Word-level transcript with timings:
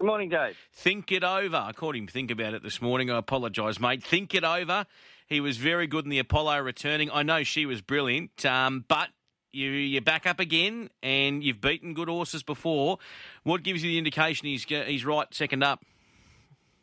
Good 0.00 0.06
morning, 0.06 0.30
Dave. 0.30 0.56
Think 0.72 1.12
it 1.12 1.22
over. 1.22 1.58
I 1.58 1.72
called 1.72 1.94
him 1.94 2.06
think 2.06 2.30
about 2.30 2.54
it 2.54 2.62
this 2.62 2.80
morning. 2.80 3.10
I 3.10 3.18
apologise, 3.18 3.78
mate. 3.78 4.02
Think 4.02 4.34
it 4.34 4.44
over. 4.44 4.86
He 5.26 5.42
was 5.42 5.58
very 5.58 5.86
good 5.86 6.04
in 6.04 6.10
the 6.10 6.20
Apollo 6.20 6.60
returning. 6.60 7.10
I 7.12 7.22
know 7.22 7.42
she 7.42 7.66
was 7.66 7.82
brilliant, 7.82 8.46
um, 8.46 8.82
but 8.88 9.10
you, 9.52 9.68
you're 9.68 10.00
back 10.00 10.26
up 10.26 10.40
again 10.40 10.88
and 11.02 11.44
you've 11.44 11.60
beaten 11.60 11.92
good 11.92 12.08
horses 12.08 12.42
before. 12.42 12.96
What 13.42 13.62
gives 13.62 13.84
you 13.84 13.90
the 13.90 13.98
indication 13.98 14.48
he's 14.48 14.64
he's 14.64 15.04
right 15.04 15.26
second 15.34 15.62
up? 15.62 15.84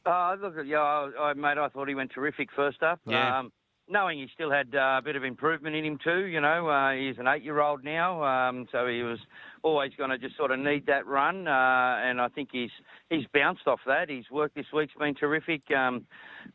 Uh, 0.05 0.35
look, 0.39 0.53
yeah, 0.67 0.77
I, 0.77 1.09
I, 1.19 1.33
mate, 1.33 1.57
I 1.57 1.69
thought 1.69 1.87
he 1.87 1.95
went 1.95 2.11
terrific 2.11 2.49
first 2.55 2.83
up. 2.83 2.99
Yeah. 3.07 3.39
Um, 3.39 3.51
knowing 3.89 4.19
he 4.19 4.27
still 4.33 4.51
had 4.51 4.73
uh, 4.75 4.97
a 4.97 5.01
bit 5.03 5.15
of 5.15 5.23
improvement 5.23 5.75
in 5.75 5.85
him 5.85 5.99
too, 6.03 6.25
you 6.25 6.41
know, 6.41 6.67
uh, 6.67 6.93
he's 6.93 7.17
an 7.17 7.27
eight-year-old 7.27 7.83
now, 7.83 8.23
um, 8.23 8.67
so 8.71 8.87
he 8.87 9.01
was 9.01 9.19
always 9.63 9.91
going 9.97 10.09
to 10.09 10.17
just 10.17 10.35
sort 10.37 10.51
of 10.51 10.59
need 10.59 10.85
that 10.87 11.05
run, 11.05 11.47
uh, 11.47 11.97
and 12.01 12.21
I 12.21 12.27
think 12.29 12.49
he's 12.51 12.69
he's 13.09 13.25
bounced 13.33 13.67
off 13.67 13.79
that. 13.87 14.09
His 14.09 14.29
work 14.31 14.53
this 14.55 14.65
week's 14.73 14.93
been 14.97 15.15
terrific. 15.15 15.61
Um, 15.71 16.05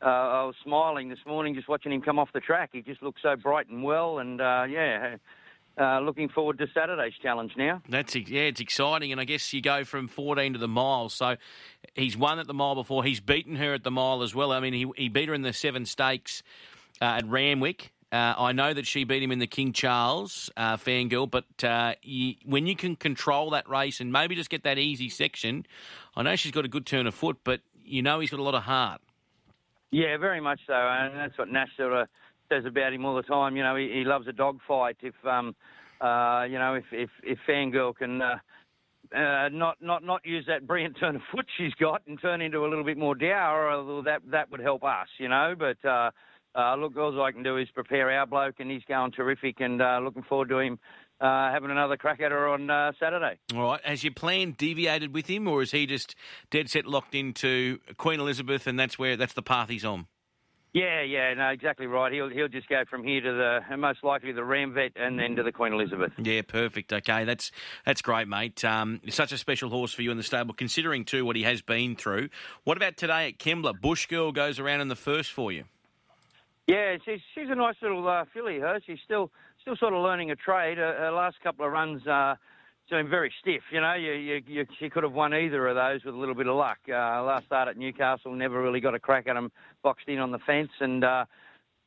uh, 0.01 0.07
I 0.07 0.45
was 0.45 0.55
smiling 0.63 1.09
this 1.09 1.19
morning 1.27 1.55
just 1.55 1.69
watching 1.69 1.93
him 1.93 2.03
come 2.03 2.19
off 2.19 2.29
the 2.33 2.41
track. 2.41 2.71
He 2.73 2.83
just 2.83 3.03
looked 3.03 3.21
so 3.23 3.37
bright 3.37 3.69
and 3.69 3.83
well, 3.83 4.19
and 4.19 4.41
uh, 4.41 4.65
yeah. 4.69 5.17
Uh, 5.81 6.01
looking 6.01 6.29
forward 6.29 6.59
to 6.59 6.67
Saturday's 6.75 7.15
challenge 7.23 7.53
now. 7.57 7.81
That's 7.89 8.15
yeah, 8.15 8.43
it's 8.43 8.61
exciting, 8.61 9.11
and 9.11 9.19
I 9.19 9.25
guess 9.25 9.55
you 9.55 9.63
go 9.63 9.85
from 9.85 10.07
14 10.07 10.53
to 10.53 10.59
the 10.59 10.69
mile. 10.69 11.09
So 11.09 11.37
he's 11.95 12.15
won 12.15 12.39
at 12.39 12.47
the 12.47 12.53
mile 12.53 12.75
before. 12.75 13.03
He's 13.03 13.21
beaten 13.21 13.57
her 13.57 13.73
at 13.73 13.83
the 13.83 13.91
mile 13.91 14.23
as 14.23 14.35
well. 14.35 14.53
I 14.53 14.61
mean, 14.61 14.75
he 14.75 14.87
he 14.99 15.09
beat 15.09 15.31
her 15.31 15.35
in 15.35 15.41
the 15.41 15.55
seven 15.55 15.87
stakes 15.87 16.43
at 17.03 17.27
Randwick. 17.27 17.93
Uh, 18.13 18.35
I 18.37 18.53
know 18.53 18.75
that 18.75 18.87
she 18.87 19.05
beat 19.05 19.23
him 19.23 19.33
in 19.33 19.39
the 19.39 19.47
King 19.47 19.73
Charles 19.73 20.51
uh, 20.57 20.77
fangirl, 20.77 21.31
but 21.31 21.65
uh, 21.65 21.95
you, 22.03 22.35
when 22.45 22.67
you 22.67 22.77
can 22.77 22.95
control 22.95 23.51
that 23.51 23.69
race 23.69 24.01
and 24.01 24.13
maybe 24.13 24.35
just 24.35 24.51
get 24.51 24.65
that 24.65 24.79
easy 24.79 25.09
section, 25.09 25.67
I 26.15 26.23
know 26.23 26.37
she's 26.37 26.53
got 26.53 26.67
a 26.67 26.69
good 26.69 26.85
turn 26.85 27.07
of 27.07 27.15
foot, 27.15 27.39
but 27.43 27.61
you 27.83 28.03
know 28.03 28.21
he's 28.21 28.31
got 28.31 28.39
a 28.39 28.43
lot 28.43 28.55
of 28.55 28.65
heart. 28.65 29.01
Yeah, 29.91 30.17
very 30.19 30.41
much 30.41 30.61
so, 30.67 30.75
and 30.75 31.17
that's 31.17 31.37
what 31.39 31.49
Nash 31.49 31.71
sort 31.77 31.95
of 31.95 32.09
says 32.51 32.67
about 32.67 32.93
him 32.93 33.07
all 33.07 33.17
the 33.17 33.23
time. 33.23 33.57
You 33.57 33.63
know, 33.63 33.77
he, 33.77 33.91
he 33.91 34.05
loves 34.05 34.29
a 34.29 34.33
dogfight. 34.33 34.99
If 35.01 35.15
um, 35.25 35.55
uh, 36.03 36.45
you 36.49 36.59
know, 36.59 36.75
if 36.75 36.85
if, 36.93 37.11
if 37.23 37.39
Fangirl 37.49 37.97
can. 37.97 38.21
Uh, 38.21 38.39
uh, 39.15 39.51
not 39.51 39.77
not 39.83 40.03
not 40.03 40.25
use 40.25 40.45
that 40.47 40.67
brilliant 40.67 40.97
turn 40.99 41.17
of 41.17 41.23
foot 41.31 41.45
she's 41.59 41.75
got 41.75 42.01
and 42.07 42.19
turn 42.23 42.41
into 42.41 42.65
a 42.65 42.69
little 42.69 42.85
bit 42.85 42.97
more 42.97 43.15
dour, 43.15 44.03
that 44.03 44.23
that 44.31 44.51
would 44.51 44.61
help 44.61 44.83
us, 44.85 45.09
you 45.19 45.29
know. 45.29 45.55
But 45.59 45.77
uh, 46.55 46.77
look, 46.77 46.97
all 46.97 47.21
I 47.23 47.33
can 47.33 47.43
do 47.43 47.57
is 47.57 47.69
prepare 47.71 48.11
our 48.11 48.27
bloke, 48.27 48.57
and 48.59 48.71
he's 48.71 48.85
going 48.89 49.13
terrific, 49.13 49.61
and 49.61 49.81
uh, 49.81 50.01
looking 50.03 50.23
forward 50.23 50.49
to 50.51 50.59
him 50.59 50.79
uh, 51.23 51.53
having 51.53 51.71
another 51.71 51.97
crack 51.97 52.21
at 52.21 52.33
her 52.33 52.49
on 52.49 52.69
uh, 52.69 52.93
Saturday. 52.99 53.39
All 53.55 53.63
right. 53.63 53.81
Has 53.85 54.03
your 54.03 54.13
plan 54.13 54.55
deviated 54.59 55.15
with 55.15 55.29
him, 55.29 55.47
or 55.47 55.63
is 55.63 55.71
he 55.71 55.87
just 55.87 56.17
dead 56.51 56.69
set 56.69 56.85
locked 56.85 57.15
into 57.15 57.79
Queen 57.97 58.21
Elizabeth, 58.21 58.67
and 58.67 58.79
that's 58.79 58.99
where 58.99 59.17
that's 59.17 59.35
the 59.35 59.43
path 59.43 59.69
he's 59.69 59.85
on? 59.85 60.07
Yeah, 60.75 61.03
yeah, 61.03 61.35
no, 61.35 61.49
exactly 61.51 61.87
right. 61.87 62.11
He'll 62.11 62.31
he'll 62.31 62.49
just 62.49 62.67
go 62.67 62.85
from 62.89 63.05
here 63.05 63.21
to 63.21 63.61
the 63.69 63.77
most 63.77 64.03
likely 64.03 64.33
the 64.33 64.41
Ranvet 64.41 64.93
and 64.97 65.19
then 65.19 65.37
to 65.37 65.43
the 65.43 65.53
Queen 65.53 65.75
Elizabeth. 65.75 66.13
Yeah, 66.17 66.41
perfect. 66.41 66.93
Okay, 66.93 67.25
that's 67.25 67.53
that's 67.85 68.01
great, 68.01 68.27
mate. 68.27 68.65
Um, 68.65 69.01
such 69.11 69.33
a 69.33 69.39
special 69.39 69.69
horse 69.69 69.93
for 69.93 70.01
you 70.01 70.11
in 70.11 70.17
the 70.17 70.23
stable, 70.23 70.55
considering 70.55 71.05
too 71.05 71.27
what 71.27 71.37
he 71.37 71.43
has 71.43 71.61
been 71.61 71.95
through. 71.95 72.31
What 72.65 72.79
about 72.79 72.97
today 72.97 73.29
at 73.29 73.39
Kembla? 73.39 73.83
Bush 73.83 74.07
Girl 74.07 74.33
goes 74.33 74.59
around 74.59 74.81
in 74.81 74.89
the 74.89 74.97
first 74.97 75.31
for 75.31 75.53
you. 75.53 75.65
Yeah, 76.67 76.97
she's 77.05 77.21
she's 77.35 77.51
a 77.51 77.55
nice 77.55 77.75
little 77.83 78.07
uh, 78.07 78.25
filly. 78.33 78.59
Her, 78.59 78.81
she's 78.87 79.01
still 79.05 79.31
still 79.61 79.77
sort 79.77 79.95
of 79.95 80.03
learning 80.03 80.31
a 80.31 80.37
trade. 80.37 80.79
Her, 80.79 80.97
her 80.99 81.11
last 81.11 81.37
couple 81.43 81.67
of 81.67 81.73
runs. 81.73 82.07
Uh, 82.07 82.37
been 82.93 83.09
very 83.09 83.33
stiff. 83.41 83.63
You 83.73 83.81
know, 83.81 83.95
you, 83.95 84.13
you, 84.13 84.43
you, 84.47 84.67
she 84.79 84.91
could 84.91 85.03
have 85.03 85.13
won 85.13 85.35
either 85.35 85.67
of 85.67 85.77
those 85.77 86.05
with 86.05 86.15
a 86.15 86.19
little 86.19 86.35
bit 86.35 86.47
of 86.47 86.57
luck. 86.57 86.79
Uh, 86.87 87.23
last 87.25 87.47
start 87.47 87.69
at 87.69 87.79
Newcastle, 87.79 88.33
never 88.35 88.63
really 88.63 88.81
got 88.81 88.95
a 88.95 89.01
crack 89.01 89.27
at 89.29 89.37
him, 89.37 89.51
boxed 89.83 90.09
in 90.09 90.19
on 90.19 90.31
the 90.31 90.39
fence, 90.41 90.71
and 90.81 91.03
uh, 91.03 91.25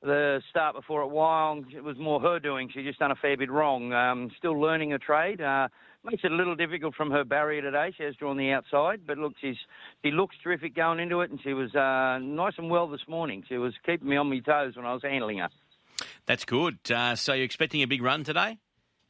the 0.01 0.41
start 0.49 0.75
before 0.75 1.03
at 1.03 1.09
Wyong, 1.09 1.73
it 1.73 1.83
was 1.83 1.97
more 1.97 2.19
her 2.19 2.39
doing. 2.39 2.69
She 2.73 2.83
just 2.83 2.99
done 2.99 3.11
a 3.11 3.15
fair 3.15 3.37
bit 3.37 3.51
wrong. 3.51 3.93
Um, 3.93 4.31
still 4.37 4.59
learning 4.59 4.93
a 4.93 4.99
trade. 4.99 5.41
Uh, 5.41 5.67
makes 6.05 6.23
it 6.23 6.31
a 6.31 6.35
little 6.35 6.55
difficult 6.55 6.95
from 6.95 7.11
her 7.11 7.23
barrier 7.23 7.61
today. 7.61 7.93
She 7.97 8.03
has 8.03 8.15
drawn 8.15 8.37
the 8.37 8.51
outside, 8.51 9.01
but 9.05 9.17
look, 9.17 9.33
she's 9.41 9.57
she 10.03 10.11
looks 10.11 10.35
terrific 10.43 10.75
going 10.75 10.99
into 10.99 11.21
it, 11.21 11.31
and 11.31 11.39
she 11.41 11.53
was 11.53 11.73
uh, 11.75 12.19
nice 12.19 12.53
and 12.57 12.69
well 12.69 12.87
this 12.87 13.07
morning. 13.07 13.43
She 13.47 13.57
was 13.57 13.73
keeping 13.85 14.07
me 14.07 14.17
on 14.17 14.29
my 14.29 14.39
toes 14.39 14.75
when 14.75 14.85
I 14.85 14.93
was 14.93 15.01
handling 15.03 15.39
her. 15.39 15.49
That's 16.25 16.45
good. 16.45 16.79
Uh, 16.89 17.15
so 17.15 17.33
you're 17.33 17.45
expecting 17.45 17.81
a 17.81 17.87
big 17.87 18.01
run 18.01 18.23
today? 18.23 18.57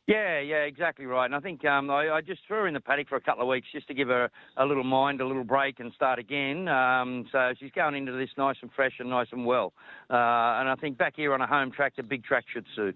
Yeah, 0.08 0.40
yeah, 0.40 0.58
exactly 0.58 1.08
right. 1.08 1.26
And 1.26 1.34
I 1.34 1.40
think 1.40 1.66
um, 1.66 1.90
I, 1.90 2.10
I, 2.12 2.22
just 2.22 2.42
threw 2.48 2.58
her 2.58 2.68
in 2.68 2.76
the 2.76 2.80
paddock 2.80 3.10
for 3.10 3.16
a 3.16 3.22
couple 3.22 3.42
of 3.42 3.50
weeks 3.50 3.68
just 3.72 3.88
to 3.88 3.96
give 3.96 4.10
her 4.10 4.30
a 4.56 4.64
little 4.64 4.84
mind, 4.84 5.20
a 5.20 5.26
little 5.26 5.44
break, 5.44 5.80
and 5.80 5.92
start 5.94 6.20
again. 6.20 6.68
Um, 6.68 7.26
so 7.32 7.54
she's 7.60 7.72
going 7.72 7.96
into 7.96 8.12
this 8.12 8.30
nice 8.38 8.58
and 8.62 8.70
fresh 8.72 8.94
and 9.00 9.10
nice 9.10 9.28
and 9.32 9.48
well. 9.48 9.74
Uh, 10.08 10.14
and 10.62 10.70
I 10.70 10.76
think 10.80 11.00
back 11.00 11.14
here 11.16 11.34
on 11.34 11.42
a 11.42 11.48
home 11.48 11.72
track, 11.72 11.96
the 11.96 12.04
big 12.04 12.24
track 12.24 12.46
should 12.54 12.68
suit. 12.76 12.96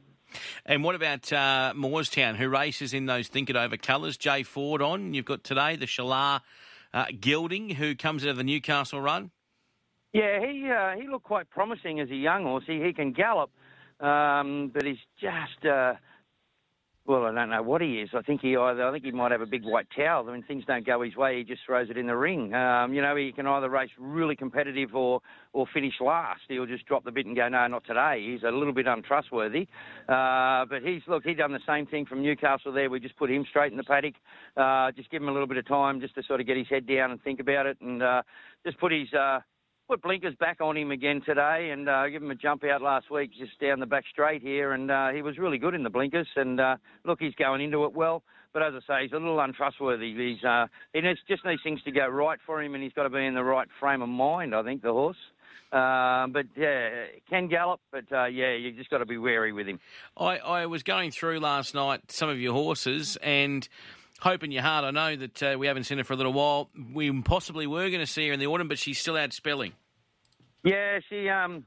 And 0.65 0.83
what 0.83 0.95
about 0.95 1.31
uh, 1.31 1.73
Moorestown, 1.75 2.35
who 2.35 2.49
races 2.49 2.93
in 2.93 3.05
those 3.05 3.27
Think 3.27 3.49
It 3.49 3.55
Over 3.55 3.77
colours? 3.77 4.17
Jay 4.17 4.43
Ford 4.43 4.81
on. 4.81 5.13
You've 5.13 5.25
got 5.25 5.43
today 5.43 5.75
the 5.75 5.85
Shalar 5.85 6.41
uh, 6.93 7.05
Gilding, 7.19 7.69
who 7.69 7.95
comes 7.95 8.23
out 8.23 8.29
of 8.29 8.37
the 8.37 8.43
Newcastle 8.43 9.01
run. 9.01 9.31
Yeah, 10.13 10.39
he 10.39 10.69
uh, 10.69 10.99
he 10.99 11.07
looked 11.07 11.25
quite 11.25 11.49
promising 11.49 11.99
as 11.99 12.09
a 12.09 12.15
young 12.15 12.43
horse. 12.43 12.63
He, 12.65 12.81
he 12.81 12.93
can 12.93 13.13
gallop, 13.13 13.51
um, 13.99 14.71
but 14.73 14.83
he's 14.83 14.97
just 15.19 15.65
uh, 15.65 15.93
well, 17.09 17.25
I 17.25 17.33
don't 17.33 17.49
know 17.49 17.63
what 17.63 17.81
he 17.81 18.01
is. 18.01 18.09
I 18.13 18.21
think 18.21 18.41
he 18.41 18.55
either 18.55 18.87
I 18.87 18.91
think 18.91 19.03
he 19.03 19.11
might 19.11 19.31
have 19.31 19.41
a 19.41 19.47
big 19.47 19.63
white 19.65 19.87
towel. 19.97 20.29
I 20.29 20.33
mean, 20.33 20.43
things 20.43 20.63
don't 20.67 20.85
go 20.85 21.01
his 21.01 21.15
way, 21.15 21.39
he 21.39 21.43
just 21.43 21.61
throws 21.65 21.89
it 21.89 21.97
in 21.97 22.05
the 22.05 22.15
ring. 22.15 22.53
Um, 22.53 22.93
you 22.93 23.01
know, 23.01 23.15
he 23.15 23.31
can 23.31 23.47
either 23.47 23.67
race 23.67 23.89
really 23.97 24.35
competitive 24.35 24.93
or 24.93 25.19
or 25.51 25.65
finish 25.73 25.95
last. 25.99 26.41
He'll 26.47 26.67
just 26.67 26.85
drop 26.85 27.03
the 27.03 27.11
bit 27.11 27.25
and 27.25 27.35
go, 27.35 27.49
no, 27.49 27.65
not 27.65 27.83
today. 27.83 28.23
He's 28.31 28.43
a 28.43 28.51
little 28.51 28.73
bit 28.73 28.85
untrustworthy. 28.85 29.67
Uh, 30.07 30.65
but 30.69 30.83
he's 30.83 31.01
look, 31.07 31.23
he 31.23 31.33
done 31.33 31.51
the 31.51 31.59
same 31.67 31.87
thing 31.87 32.05
from 32.05 32.21
Newcastle. 32.21 32.71
There, 32.71 32.91
we 32.91 32.99
just 32.99 33.17
put 33.17 33.31
him 33.31 33.43
straight 33.49 33.71
in 33.71 33.77
the 33.77 33.83
paddock. 33.83 34.13
Uh, 34.55 34.91
just 34.91 35.09
give 35.09 35.23
him 35.23 35.29
a 35.29 35.33
little 35.33 35.47
bit 35.47 35.57
of 35.57 35.67
time 35.67 35.99
just 35.99 36.13
to 36.13 36.21
sort 36.23 36.41
of 36.41 36.45
get 36.45 36.57
his 36.57 36.67
head 36.69 36.85
down 36.85 37.09
and 37.09 37.19
think 37.23 37.39
about 37.39 37.65
it, 37.65 37.77
and 37.81 38.03
uh, 38.03 38.21
just 38.63 38.79
put 38.79 38.91
his. 38.91 39.11
Uh, 39.13 39.39
put 39.89 40.03
blinkers 40.03 40.35
back 40.35 40.61
on 40.61 40.77
him 40.77 40.91
again 40.91 41.19
today 41.25 41.71
and 41.71 41.89
uh, 41.89 42.07
give 42.09 42.21
him 42.21 42.29
a 42.29 42.35
jump 42.35 42.63
out 42.63 42.79
last 42.79 43.09
week 43.09 43.31
just 43.37 43.59
down 43.59 43.79
the 43.79 43.87
back 43.87 44.03
straight 44.11 44.41
here, 44.41 44.73
and 44.73 44.91
uh, 44.91 45.09
he 45.09 45.23
was 45.23 45.39
really 45.39 45.57
good 45.57 45.73
in 45.73 45.81
the 45.81 45.89
blinkers. 45.89 46.27
And 46.35 46.61
uh, 46.61 46.75
look, 47.05 47.19
he's 47.19 47.33
going 47.33 47.61
into 47.61 47.83
it 47.85 47.93
well. 47.93 48.21
But 48.53 48.61
as 48.61 48.73
I 48.75 48.79
say, 48.87 49.03
he's 49.03 49.11
a 49.11 49.15
little 49.15 49.39
untrustworthy. 49.39 50.13
He's 50.15 50.43
uh, 50.43 50.67
he 50.93 51.01
needs, 51.01 51.19
just 51.27 51.43
needs 51.43 51.61
things 51.63 51.81
to 51.83 51.91
go 51.91 52.07
right 52.07 52.37
for 52.45 52.61
him, 52.61 52.75
and 52.75 52.83
he's 52.83 52.93
got 52.93 53.03
to 53.03 53.09
be 53.09 53.25
in 53.25 53.33
the 53.33 53.43
right 53.43 53.67
frame 53.79 54.03
of 54.03 54.09
mind. 54.09 54.53
I 54.53 54.63
think 54.63 54.83
the 54.83 54.91
horse. 54.91 55.17
Uh, 55.71 56.27
but 56.27 56.45
yeah, 56.55 57.05
can 57.29 57.47
gallop, 57.47 57.79
but 57.91 58.05
uh, 58.11 58.25
yeah, 58.25 58.55
you 58.55 58.71
just 58.71 58.89
got 58.89 58.99
to 58.99 59.05
be 59.05 59.17
wary 59.17 59.53
with 59.53 59.67
him. 59.67 59.79
I, 60.17 60.37
I 60.37 60.65
was 60.65 60.81
going 60.81 61.11
through 61.11 61.39
last 61.39 61.75
night 61.75 62.11
some 62.11 62.27
of 62.27 62.39
your 62.39 62.53
horses 62.53 63.17
and 63.21 63.67
hope 64.21 64.43
in 64.43 64.51
your 64.51 64.63
heart. 64.63 64.85
I 64.85 64.91
know 64.91 65.15
that 65.15 65.43
uh, 65.43 65.55
we 65.57 65.67
haven't 65.67 65.85
seen 65.85 65.97
her 65.97 66.03
for 66.03 66.13
a 66.13 66.17
little 66.17 66.33
while. 66.33 66.69
We 66.93 67.11
possibly 67.21 67.67
were 67.67 67.89
going 67.89 68.01
to 68.01 68.07
see 68.07 68.27
her 68.27 68.33
in 68.33 68.39
the 68.39 68.47
autumn, 68.47 68.67
but 68.67 68.79
she's 68.79 68.99
still 68.99 69.17
out 69.17 69.33
spelling. 69.33 69.73
Yeah, 70.63 70.99
she 71.09 71.29
um, 71.29 71.65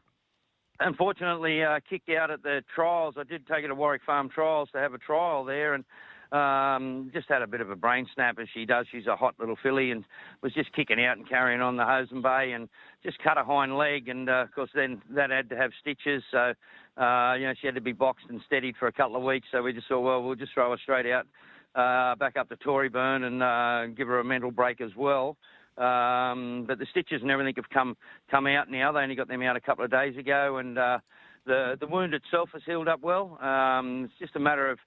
unfortunately 0.81 1.63
uh, 1.63 1.81
kicked 1.89 2.11
out 2.11 2.31
at 2.31 2.43
the 2.43 2.63
trials. 2.75 3.15
I 3.19 3.25
did 3.25 3.47
take 3.47 3.63
her 3.63 3.69
to 3.69 3.75
Warwick 3.75 4.03
Farm 4.05 4.29
Trials 4.29 4.69
to 4.73 4.79
have 4.79 4.93
a 4.93 4.99
trial 4.99 5.45
there, 5.45 5.75
and 5.75 5.85
um, 6.33 7.11
just 7.13 7.29
had 7.29 7.43
a 7.43 7.47
bit 7.47 7.61
of 7.61 7.71
a 7.71 7.77
brain 7.77 8.07
snap 8.15 8.39
as 8.39 8.49
she 8.53 8.65
does. 8.65 8.87
She's 8.91 9.07
a 9.07 9.17
hot 9.17 9.35
little 9.39 9.57
filly 9.63 9.91
and 9.91 10.05
was 10.43 10.53
just 10.55 10.73
kicking 10.75 11.03
out 11.05 11.19
and 11.19 11.29
carrying 11.29 11.61
on 11.61 11.77
the 11.77 11.85
Hosen 11.85 12.23
Bay 12.23 12.53
and 12.53 12.69
just 13.03 13.19
cut 13.19 13.37
a 13.37 13.45
hind 13.45 13.77
leg. 13.77 14.09
And 14.09 14.29
uh, 14.29 14.45
of 14.45 14.53
course, 14.55 14.71
then 14.75 15.03
that 15.11 15.31
had 15.31 15.51
to 15.51 15.57
have 15.57 15.73
stitches. 15.81 16.23
So, 16.31 16.55
uh, 16.97 17.35
you 17.35 17.47
know, 17.47 17.53
she 17.61 17.67
had 17.67 17.75
to 17.75 17.83
be 17.83 17.93
boxed 17.93 18.27
and 18.31 18.41
steadied 18.47 18.77
for 18.79 18.89
a 18.89 18.93
couple 18.93 19.17
of 19.17 19.23
weeks. 19.23 19.49
So 19.53 19.63
we 19.63 19.75
just 19.75 19.89
thought, 19.89 20.01
well, 20.01 20.23
we'll 20.23 20.35
just 20.35 20.55
throw 20.55 20.71
her 20.71 20.79
straight 20.83 21.07
out 21.07 21.27
uh, 21.75 22.15
back 22.17 22.37
up 22.37 22.49
to 22.51 22.57
Toryburn 22.57 23.25
and 23.25 23.43
uh, 23.43 23.95
give 23.95 24.09
her 24.09 24.21
a 24.21 24.25
mental 24.25 24.51
break 24.51 24.81
as 24.81 24.95
well. 24.97 25.37
Um, 25.79 26.65
but 26.67 26.79
the 26.79 26.87
stitches 26.91 27.23
and 27.23 27.31
everything 27.31 27.55
have 27.57 27.71
come 27.71 27.97
come 28.31 28.47
out 28.47 28.71
now. 28.71 28.93
They 28.93 29.01
only 29.01 29.15
got 29.15 29.29
them 29.29 29.43
out 29.43 29.57
a 29.57 29.61
couple 29.61 29.85
of 29.85 29.91
days 29.91 30.17
ago, 30.19 30.59
and 30.59 30.79
uh, 30.79 30.99
the 31.47 31.77
the 31.81 31.87
wound 31.87 32.13
itself 32.13 32.51
has 32.53 32.63
healed 32.67 32.89
up 32.89 33.01
well. 33.01 33.39
Um, 33.43 34.05
it's 34.05 34.19
just 34.19 34.37
a 34.37 34.41
matter 34.41 34.71
of 34.71 34.79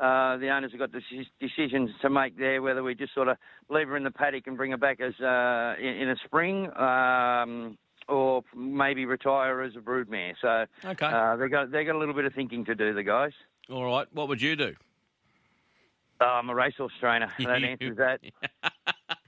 uh, 0.00 0.38
the 0.38 0.48
owners 0.48 0.72
have 0.72 0.80
got 0.80 0.90
decisions 1.38 1.90
to 2.00 2.10
make 2.10 2.36
there, 2.38 2.62
whether 2.62 2.82
we 2.82 2.94
just 2.94 3.14
sort 3.14 3.28
of 3.28 3.36
leave 3.68 3.88
her 3.88 3.96
in 3.96 4.04
the 4.04 4.10
paddock 4.10 4.46
and 4.46 4.56
bring 4.56 4.70
her 4.70 4.76
back 4.76 5.00
as 5.00 5.12
uh, 5.20 5.74
in, 5.78 5.86
in, 5.86 6.08
a 6.08 6.16
spring, 6.24 6.74
um, 6.76 7.76
or 8.08 8.42
maybe 8.56 9.04
retire 9.04 9.60
as 9.60 9.76
a 9.76 9.80
broodmare. 9.80 10.32
So 10.40 10.64
okay. 10.84 11.06
uh, 11.06 11.36
they 11.36 11.48
got 11.48 11.70
they 11.70 11.84
got 11.84 11.94
a 11.94 11.98
little 11.98 12.14
bit 12.14 12.24
of 12.24 12.32
thinking 12.32 12.64
to 12.64 12.74
do. 12.74 12.94
The 12.94 13.02
guys. 13.02 13.32
All 13.70 13.84
right. 13.84 14.08
What 14.12 14.28
would 14.28 14.40
you 14.40 14.56
do? 14.56 14.74
Oh, 16.22 16.26
I'm 16.26 16.48
a 16.48 16.54
racehorse 16.54 16.92
trainer. 17.00 17.30
That 17.38 17.64
answers 17.64 17.96
that. 17.96 18.20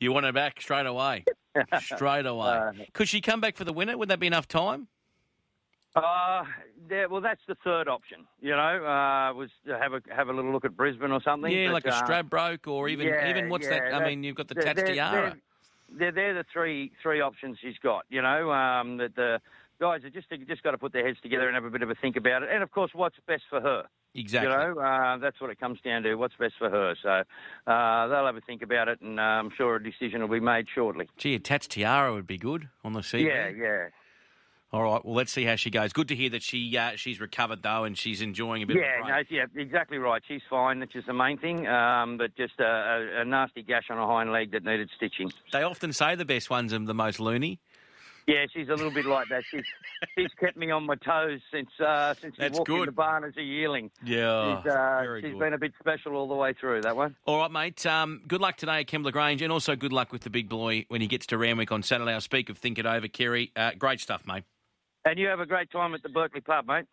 you 0.00 0.12
want 0.12 0.26
her 0.26 0.32
back 0.32 0.60
straight 0.60 0.86
away. 0.86 1.24
straight 1.80 2.26
away. 2.26 2.48
Uh, 2.48 2.72
Could 2.92 3.08
she 3.08 3.20
come 3.20 3.40
back 3.40 3.56
for 3.56 3.64
the 3.64 3.72
winner? 3.72 3.96
Would 3.96 4.10
that 4.10 4.20
be 4.20 4.26
enough 4.26 4.46
time? 4.46 4.88
Uh, 5.96 6.44
yeah, 6.90 7.06
well, 7.06 7.20
that's 7.20 7.40
the 7.46 7.54
third 7.62 7.88
option. 7.88 8.26
You 8.40 8.50
know, 8.50 8.84
uh, 8.84 9.32
was 9.32 9.48
to 9.66 9.78
have 9.78 9.92
a 9.92 10.02
have 10.12 10.28
a 10.28 10.32
little 10.32 10.50
look 10.50 10.64
at 10.64 10.76
Brisbane 10.76 11.12
or 11.12 11.22
something. 11.22 11.52
Yeah, 11.52 11.68
but, 11.68 11.74
like 11.74 11.86
a 11.86 11.94
uh, 11.94 12.02
Stradbroke 12.02 12.66
or 12.66 12.88
even 12.88 13.06
yeah, 13.06 13.30
even 13.30 13.48
what's 13.48 13.66
yeah, 13.66 13.90
that? 13.90 13.94
I 13.94 14.04
mean, 14.04 14.24
you've 14.24 14.34
got 14.34 14.48
the 14.48 14.56
Tats 14.56 14.82
Tiara. 14.82 15.36
they're 15.88 16.10
they're 16.10 16.34
the 16.34 16.44
three 16.52 16.90
three 17.00 17.20
options 17.20 17.58
she's 17.62 17.78
got. 17.80 18.04
You 18.10 18.22
know, 18.22 18.50
um, 18.50 18.96
that 18.96 19.14
the 19.14 19.40
guys 19.80 20.02
are 20.04 20.10
just 20.10 20.26
just 20.48 20.64
got 20.64 20.72
to 20.72 20.78
put 20.78 20.92
their 20.92 21.06
heads 21.06 21.18
together 21.22 21.46
and 21.46 21.54
have 21.54 21.64
a 21.64 21.70
bit 21.70 21.82
of 21.82 21.90
a 21.90 21.94
think 21.94 22.16
about 22.16 22.42
it. 22.42 22.48
And 22.50 22.64
of 22.64 22.72
course, 22.72 22.90
what's 22.92 23.16
best 23.28 23.44
for 23.48 23.60
her. 23.60 23.84
Exactly. 24.14 24.50
You 24.50 24.74
know, 24.74 24.80
uh, 24.80 25.16
that's 25.18 25.40
what 25.40 25.50
it 25.50 25.58
comes 25.58 25.80
down 25.84 26.02
to. 26.04 26.14
What's 26.14 26.34
best 26.36 26.54
for 26.58 26.70
her? 26.70 26.94
So 27.02 27.08
uh, 27.70 28.06
they'll 28.06 28.26
have 28.26 28.36
a 28.36 28.40
think 28.40 28.62
about 28.62 28.88
it, 28.88 29.00
and 29.00 29.18
uh, 29.18 29.22
I'm 29.22 29.50
sure 29.56 29.76
a 29.76 29.82
decision 29.82 30.20
will 30.20 30.28
be 30.28 30.40
made 30.40 30.66
shortly. 30.72 31.08
Gee, 31.16 31.34
a 31.34 31.38
Tats 31.40 31.66
Tiara 31.66 32.12
would 32.12 32.26
be 32.26 32.38
good 32.38 32.68
on 32.84 32.92
the 32.92 33.00
CV. 33.00 33.26
Yeah, 33.26 33.48
yeah. 33.48 33.88
All 34.72 34.82
right. 34.82 35.04
Well, 35.04 35.14
let's 35.14 35.30
see 35.30 35.44
how 35.44 35.54
she 35.54 35.70
goes. 35.70 35.92
Good 35.92 36.08
to 36.08 36.16
hear 36.16 36.30
that 36.30 36.42
she 36.42 36.76
uh, 36.76 36.92
she's 36.96 37.20
recovered 37.20 37.62
though, 37.62 37.84
and 37.84 37.96
she's 37.96 38.20
enjoying 38.20 38.64
a 38.64 38.66
bit. 38.66 38.76
Yeah, 38.76 39.00
of 39.00 39.06
a 39.06 39.08
no, 39.08 39.22
yeah, 39.30 39.44
exactly 39.54 39.98
right. 39.98 40.20
She's 40.26 40.42
fine, 40.50 40.80
which 40.80 40.96
is 40.96 41.04
the 41.06 41.12
main 41.12 41.38
thing. 41.38 41.68
Um, 41.68 42.18
but 42.18 42.34
just 42.36 42.58
a, 42.58 42.64
a, 42.64 43.20
a 43.20 43.24
nasty 43.24 43.62
gash 43.62 43.84
on 43.88 43.98
a 43.98 44.06
hind 44.06 44.32
leg 44.32 44.50
that 44.50 44.64
needed 44.64 44.90
stitching. 44.96 45.32
They 45.52 45.62
often 45.62 45.92
say 45.92 46.16
the 46.16 46.24
best 46.24 46.50
ones 46.50 46.72
are 46.72 46.78
the 46.80 46.92
most 46.92 47.20
loony. 47.20 47.60
Yeah, 48.26 48.46
she's 48.52 48.68
a 48.68 48.74
little 48.74 48.90
bit 48.90 49.04
like 49.04 49.28
that. 49.28 49.44
She's 49.50 49.64
she's 50.16 50.30
kept 50.40 50.56
me 50.56 50.70
on 50.70 50.86
my 50.86 50.94
toes 50.96 51.40
since 51.52 51.68
uh, 51.78 52.14
since 52.14 52.36
she 52.36 52.42
That's 52.42 52.58
walked 52.58 52.70
in 52.70 52.76
good. 52.76 52.88
the 52.88 52.92
barn 52.92 53.24
as 53.24 53.36
a 53.36 53.42
yearling. 53.42 53.90
Yeah, 54.02 54.62
she's 54.62 54.72
uh, 54.72 55.20
she's 55.20 55.38
been 55.38 55.52
a 55.52 55.58
bit 55.58 55.72
special 55.78 56.16
all 56.16 56.28
the 56.28 56.34
way 56.34 56.54
through 56.54 56.82
that 56.82 56.96
one. 56.96 57.16
All 57.26 57.38
right, 57.38 57.50
mate. 57.50 57.84
Um, 57.84 58.22
good 58.26 58.40
luck 58.40 58.56
today 58.56 58.80
at 58.80 58.86
Kembla 58.86 59.12
Grange, 59.12 59.42
and 59.42 59.52
also 59.52 59.76
good 59.76 59.92
luck 59.92 60.10
with 60.10 60.22
the 60.22 60.30
big 60.30 60.48
boy 60.48 60.86
when 60.88 61.02
he 61.02 61.06
gets 61.06 61.26
to 61.26 61.38
Randwick 61.38 61.70
on 61.70 61.82
Saturday. 61.82 62.12
I'll 62.12 62.20
speak 62.22 62.48
of 62.48 62.56
Think 62.56 62.78
It 62.78 62.86
Over, 62.86 63.08
Kerry. 63.08 63.52
Uh, 63.54 63.72
great 63.78 64.00
stuff, 64.00 64.26
mate. 64.26 64.44
And 65.04 65.18
you 65.18 65.26
have 65.28 65.40
a 65.40 65.46
great 65.46 65.70
time 65.70 65.94
at 65.94 66.02
the 66.02 66.08
Berkeley 66.08 66.40
pub, 66.40 66.66
mate. 66.66 66.86